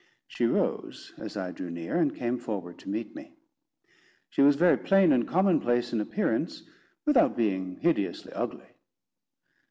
She 0.27 0.47
rose, 0.47 1.13
as 1.19 1.37
I 1.37 1.51
drew 1.51 1.69
near, 1.69 1.97
and 1.97 2.15
came 2.15 2.39
forward 2.39 2.79
to 2.79 2.89
meet 2.89 3.13
me. 3.15 3.35
She 4.31 4.41
was 4.41 4.55
very 4.55 4.75
plain 4.77 5.11
and 5.11 5.27
commonplace 5.27 5.93
in 5.93 6.01
appearance, 6.01 6.63
without 7.05 7.37
being 7.37 7.75
hideously 7.81 8.33
ugly. 8.33 8.77